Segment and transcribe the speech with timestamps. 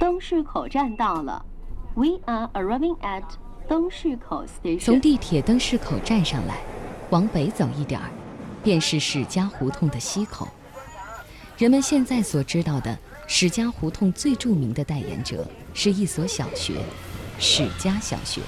[0.00, 1.44] 东市口站到了
[1.94, 3.22] ，We are arriving at
[3.68, 4.82] 东市口 station。
[4.82, 6.56] 从地铁灯市口站上来，
[7.10, 8.08] 往北走一点儿，
[8.64, 10.48] 便是史家胡同的西口。
[11.58, 16.82] 人们现在所知道的史家胡同最著名的代言者是一所小学——
[17.38, 18.40] 史家小学。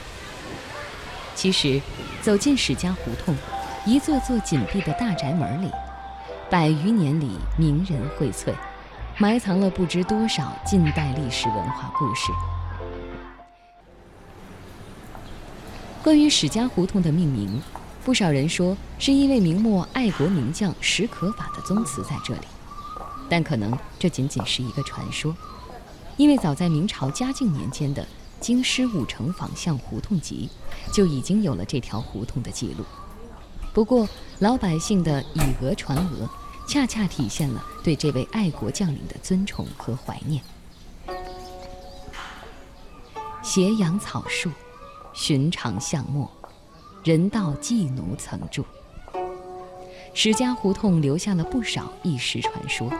[1.34, 1.78] 其实，
[2.22, 3.36] 走进史家胡同，
[3.84, 5.70] 一座座紧闭的大宅门里，
[6.48, 8.54] 百余年里名人荟萃，
[9.18, 12.32] 埋藏了不知多少近代历史文化故事。
[16.02, 17.60] 关于史家胡同的命名，
[18.04, 22.46] 不少人说是因为明末爱国名将史可法的宗祠在这里，
[23.28, 25.36] 但可能这仅仅是一个传说，
[26.16, 28.02] 因为早在明朝嘉靖年间的
[28.40, 30.48] 《京师五城坊巷胡同集》
[30.92, 32.84] 就已经有了这条胡同的记录。
[33.74, 34.08] 不过，
[34.40, 36.28] 老百姓的以讹传讹，
[36.72, 40.42] 恰恰体现了对这位爱国将领的尊崇和怀念。
[43.42, 44.50] 斜阳草树。
[45.12, 46.26] 寻常巷陌，
[47.04, 48.64] 人道寄奴曾住。
[50.14, 52.90] 史家胡同留下了不少异事传说。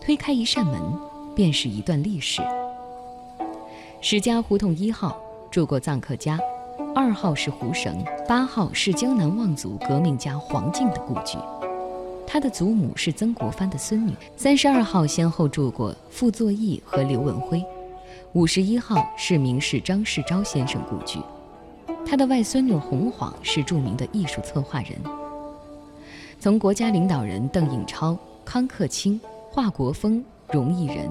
[0.00, 0.80] 推开一扇门，
[1.36, 2.40] 便是一段历史。
[4.00, 6.38] 史家胡同一号住过臧克家，
[6.94, 11.36] 二号是胡绳，八号是江南望族革命家黄敬的故居。
[12.32, 14.14] 他的祖母是曾国藩的孙女。
[14.36, 17.60] 三十二号先后住过傅作义和刘文辉。
[18.34, 21.18] 五十一号是名士张世钊先生故居，
[22.06, 24.92] 他的外孙女洪晃是著名的艺术策划人。
[26.38, 31.10] 从国家领导人邓颖超、康克清、华国锋、荣毅仁，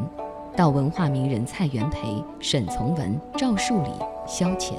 [0.56, 3.90] 到文化名人蔡元培、沈从文、赵树理、
[4.26, 4.74] 萧乾，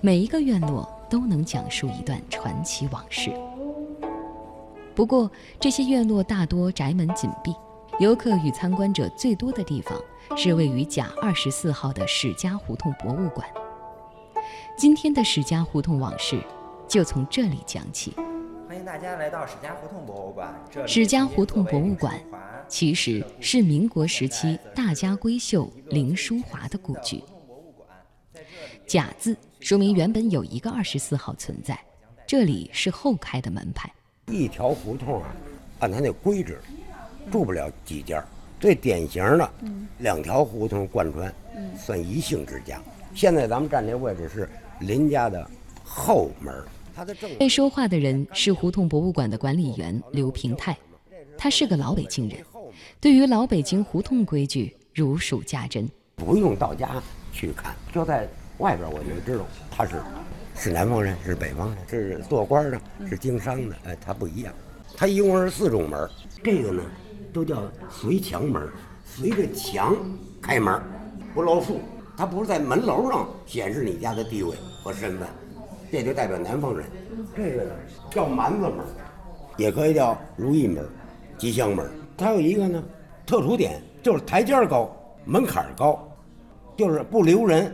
[0.00, 3.32] 每一个院落都能讲述一段传奇往事。
[5.00, 7.56] 不过，这些院落大多宅门紧闭。
[7.98, 9.98] 游客与参观者最多的地方
[10.36, 13.48] 是位于甲二十四号的史家胡同博物馆。
[14.76, 16.38] 今天的史家胡同往事
[16.86, 18.12] 就从这里讲起。
[18.68, 20.54] 欢迎大家来到史家胡同博物馆。
[20.86, 22.20] 史家胡同博物馆
[22.68, 27.24] 其实是民国时期大家闺秀林淑华的故居。
[28.86, 31.80] 甲字说明原本有一个二十四号存在，
[32.26, 33.90] 这里是后开的门牌。
[34.30, 35.28] 一条胡同啊，
[35.80, 36.60] 按它那规制。
[37.30, 38.24] 住不了几家，
[38.58, 39.48] 最典型的
[39.98, 41.32] 两条胡同贯穿，
[41.78, 42.80] 算一姓之家。
[43.14, 44.48] 现在咱们站这位置是
[44.80, 45.48] 林家的
[45.84, 46.52] 后门。
[46.96, 50.76] 他的正被说话的人是胡同博物馆的管理员刘平泰，
[51.38, 52.40] 他是个老北京人，
[53.00, 55.88] 对于老北京胡同规矩如数家珍。
[56.16, 57.00] 不用到家
[57.32, 58.26] 去看，就在
[58.58, 60.02] 外边我就知道他是
[60.54, 63.76] 是南方人，是北方人，是做官的，是经商的。
[63.84, 64.52] 哎，他不一样。
[64.96, 66.08] 他一共是四种门，
[66.42, 66.82] 这个呢。
[67.32, 68.68] 都叫随墙门，
[69.04, 69.96] 随着墙
[70.42, 70.82] 开门，
[71.32, 71.80] 不露数。
[72.16, 74.52] 他不是在门楼上显示你家的地位
[74.82, 75.28] 和身份，
[75.92, 76.84] 这就代表南方人。
[77.36, 77.70] 这个呢
[78.10, 78.78] 叫蛮子门，
[79.56, 80.84] 也可以叫如意门、
[81.38, 81.88] 吉祥门。
[82.18, 82.82] 它有一个呢
[83.24, 84.90] 特殊点，就是台阶高，
[85.24, 86.12] 门槛高，
[86.76, 87.72] 就是不留人，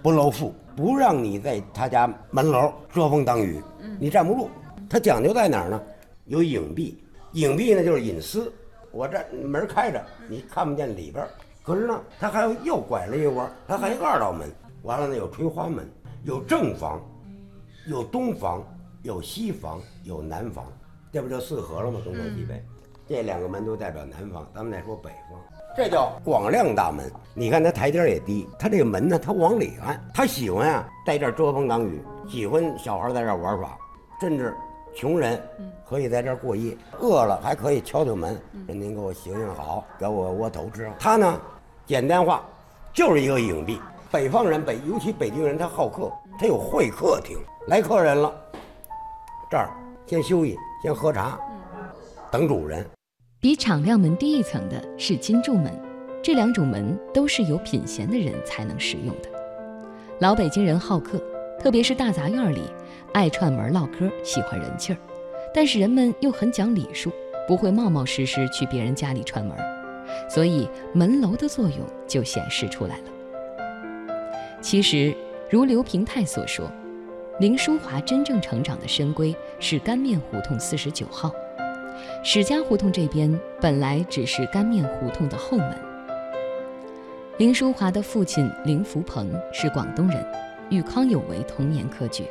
[0.00, 3.62] 不露富，不让你在他家门楼遮风挡雨，
[3.98, 4.50] 你站不住。
[4.88, 5.80] 他讲究在哪儿呢？
[6.26, 6.94] 有隐蔽，
[7.32, 8.52] 隐蔽呢就是隐私。
[8.90, 11.26] 我这门开着，你看不见里边。
[11.62, 14.50] 可是呢，他还有又拐了一弯，他还有二道门。
[14.82, 15.88] 完了呢，有垂花门，
[16.24, 17.00] 有正房，
[17.86, 18.62] 有东房，
[19.02, 20.66] 有西房，有南房。
[21.12, 22.00] 这不就四合了吗？
[22.04, 22.62] 东南西北，
[23.06, 24.46] 这两个门都代表南方。
[24.54, 25.40] 咱们再说北方，
[25.76, 27.10] 这叫广亮大门。
[27.34, 33.76] 你看它台阶也低，它这个门呢，它往里看，它喜欢啊，在这儿遮风挡雨，喜欢小孩在这玩耍，
[34.20, 34.54] 甚至。
[34.94, 35.42] 穷人
[35.88, 40.92] 可以在这过夜，饿了还可以敲敲门，说您给我行行好，给我窝头吃。
[40.98, 41.40] 它呢，
[41.86, 42.42] 简单化，
[42.92, 43.78] 就是一个隐蔽。
[44.10, 47.38] 北方人北，尤其北京人，他好客，他有会客厅。
[47.68, 48.30] 来客人了，
[49.50, 49.70] 这儿
[50.04, 51.40] 先休息，先喝茶，
[52.30, 52.86] 等主人。
[53.42, 55.72] 比敞亮门低一层的是金柱门，
[56.22, 59.28] 这两种门都是有品贤的人才能使用的。
[60.20, 61.20] 老北京人好客，
[61.58, 62.62] 特别是大杂院里。
[63.12, 64.96] 爱串门唠嗑，喜欢人气儿，
[65.52, 67.10] 但是人们又很讲礼数，
[67.48, 69.58] 不会冒冒失失去别人家里串门，
[70.30, 73.04] 所以门楼的作用就显示出来了。
[74.60, 75.12] 其实，
[75.50, 76.70] 如刘平泰所说，
[77.40, 81.32] 林淑华真正成长的深闺是干面胡同四十九号，
[82.22, 85.74] 史家胡同这边本来只是干面胡同的后门。
[87.38, 90.24] 林淑华的父亲林福鹏是广东人，
[90.70, 92.24] 与康有为同年科举。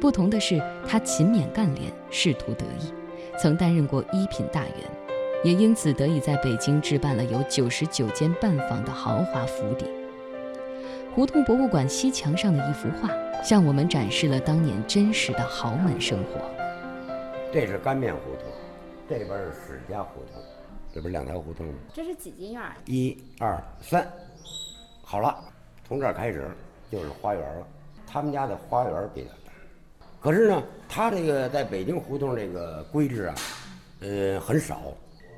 [0.00, 2.92] 不同的是，他勤勉干练，仕途得意，
[3.38, 4.74] 曾担任过一品大员。
[5.44, 9.84] 也因此得以在北京置办了有九十九间半房的豪华府邸。
[11.14, 13.10] 胡同博物馆西墙上的一幅画，
[13.42, 16.40] 向我们展示了当年真实的豪门生活。
[17.52, 18.52] 这是干面胡同，
[19.18, 20.42] 这边是史家胡同，
[20.92, 21.74] 这不是两条胡同吗？
[21.92, 22.62] 这是几进院？
[22.86, 24.10] 一二三，
[25.02, 25.38] 好了，
[25.86, 26.48] 从这儿开始
[26.90, 27.66] 就是花园了。
[28.06, 29.52] 他们家的花园比较大，
[30.20, 33.34] 可是呢，他这个在北京胡同这个规制啊，
[34.00, 34.80] 呃，很少。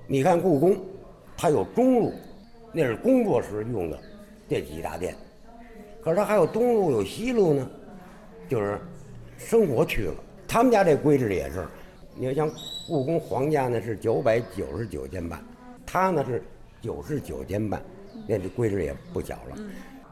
[0.06, 0.76] 你看故宫，
[1.36, 2.12] 它有中路，
[2.72, 3.98] 那是工作时用的
[4.48, 5.16] 这几大殿，
[6.02, 7.68] 可是它还有东路有西路呢，
[8.48, 8.78] 就是
[9.36, 10.14] 生活去了。
[10.46, 11.66] 他们家这规制也是，
[12.16, 12.50] 你要像
[12.86, 15.42] 故宫皇家呢是九百九十九间半，
[15.84, 16.42] 它呢是
[16.80, 17.82] 九十九间半，
[18.28, 19.56] 那这规制也不小了。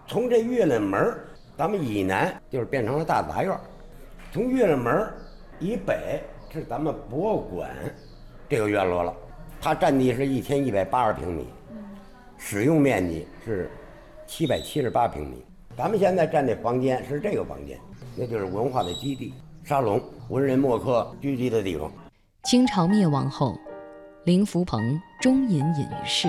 [0.08, 1.24] 从这月亮门儿，
[1.56, 3.60] 咱们以南就是变成了大杂院儿，
[4.32, 5.14] 从月亮门儿
[5.60, 6.20] 以北
[6.50, 7.70] 是咱们博物馆
[8.48, 9.14] 这个院落了，
[9.60, 11.46] 它占地是一千一百八十平米，
[12.36, 13.70] 使用面积是
[14.26, 15.44] 七百七十八平米。
[15.76, 17.78] 咱们现在占的房间是这个房间，
[18.16, 19.32] 那就是文化的基地、
[19.64, 21.88] 沙龙、文人墨客聚集的地方。
[22.42, 23.56] 清朝灭亡后，
[24.24, 26.28] 林福鹏终隐隐于世。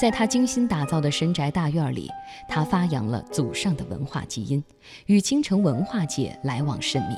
[0.00, 2.08] 在他精心打造的深宅大院里，
[2.48, 4.62] 他发扬了祖上的文化基因，
[5.06, 7.16] 与京城文化界来往甚密。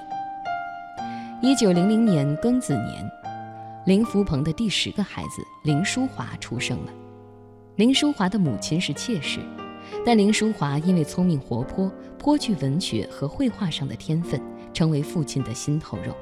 [1.43, 3.06] 一九零零年庚子年，
[3.84, 6.93] 林福鹏的第十个孩子林淑华出生了。
[7.76, 9.40] 林淑华的母亲是妾室，
[10.06, 14.40] 但林淑华因为聪明活泼，颇具文学和绘画上的天分，
[14.72, 16.12] 成为父亲的心头肉。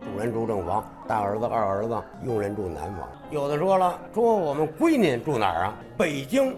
[0.00, 3.08] 主人住正房，大儿子、二儿子，佣人住南房。
[3.30, 5.78] 有的说了，说我们闺女住哪儿啊？
[5.96, 6.56] 北京，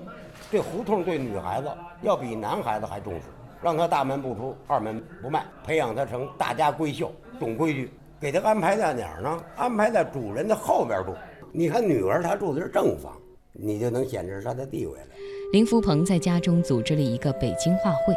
[0.51, 1.69] 这胡同对女孩子
[2.03, 3.23] 要比男孩子还重视，
[3.63, 7.11] 让她大门不出，二门不迈，培养她成大家闺秀，
[7.41, 7.91] 懂规矩。
[8.21, 9.43] 给她安排在哪儿呢？
[9.57, 11.15] 安排在主人的后边住。
[11.53, 13.17] 你看女儿她住的是正房，
[13.53, 15.07] 你就能显示她的地位了。
[15.53, 18.15] 林福鹏在家中组织了一个北京画会，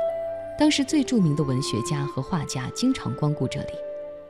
[0.61, 3.73] 当时最著名的文学家和画家经常光顾这里。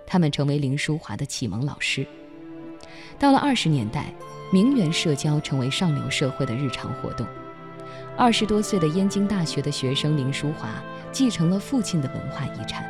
[0.07, 2.07] 他们成为林淑华的启蒙老师。
[3.19, 4.13] 到了二十年代，
[4.49, 7.27] 名媛社交成为上流社会的日常活动。
[8.15, 10.69] 二十多岁的燕京大学的学生林淑华
[11.11, 12.85] 继承了父亲的文化遗产。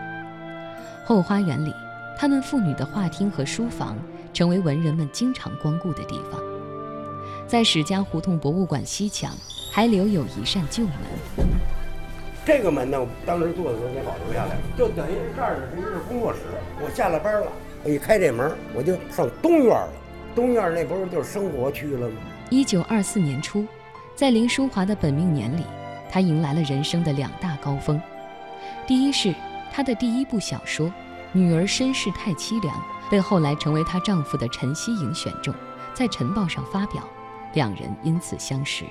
[1.04, 1.74] 后花园里，
[2.16, 3.98] 他们父女的画厅和书房
[4.32, 6.40] 成为文人们经常光顾的地方。
[7.48, 9.36] 在史家胡同博物馆西墙，
[9.72, 10.94] 还留有一扇旧门。
[12.44, 16.40] 这个门呢，我当时做的时候给保留下来了，就等于是这儿是一个工作室。
[16.84, 17.48] 我下了班了，
[17.84, 19.90] 我一开这门，我就上东院了。
[20.34, 22.16] 东院那不是就是生活区了吗？
[22.50, 23.66] 一九二四年初，
[24.16, 25.64] 在林淑华的本命年里，
[26.10, 28.02] 她迎来了人生的两大高峰。
[28.88, 29.36] 第一是
[29.72, 30.88] 她的第一部小说
[31.34, 32.76] 《女儿身世太凄凉》，
[33.12, 35.54] 被后来成为她丈夫的陈希颖选中，
[35.94, 37.04] 在《晨报》上发表，
[37.54, 38.84] 两人因此相识。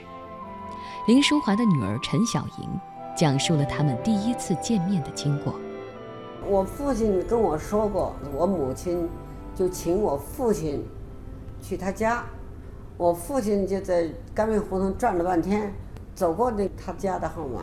[1.08, 2.68] 林淑华的女儿陈小莹。
[3.16, 5.54] 讲述了他们第一次见面的经过。
[6.46, 9.08] 我父亲跟我说过，我母亲
[9.54, 10.84] 就请我父亲
[11.60, 12.24] 去他家，
[12.96, 15.72] 我父亲就在干面胡同转了半天，
[16.14, 17.62] 走过那他家的号码，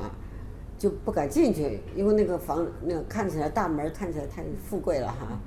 [0.77, 5.39] 就不敢进去，因为那个房那个看起来大门看起来太富贵了哈，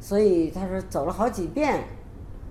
[0.00, 1.82] 所以他说走了好几遍，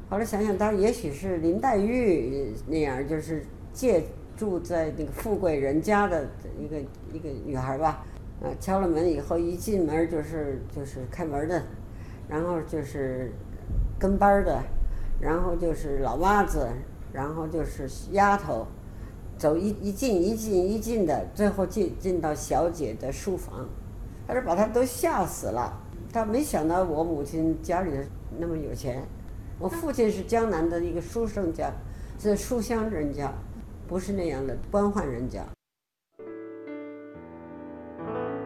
[0.09, 4.03] 后来想想，他也许是林黛玉那样，就是借。
[4.35, 6.27] 住在那个富贵人家的
[6.59, 6.77] 一个
[7.13, 8.03] 一个女孩吧，
[8.41, 11.61] 啊，敲了门以后，一进门就是就是开门的，
[12.27, 13.31] 然后就是
[13.97, 14.61] 跟班的，
[15.19, 16.67] 然后就是老妈子，
[17.13, 18.67] 然后就是丫头，
[19.37, 23.67] 走一一进一进一进的，最后进进到小姐的书房，
[24.27, 27.91] 他说把他都吓死了，他没想到我母亲家里
[28.37, 29.01] 那么有钱，
[29.59, 31.71] 我父亲是江南的一个书生家，
[32.19, 33.31] 是书香人家。
[33.87, 35.54] 不是那样的官宦人家。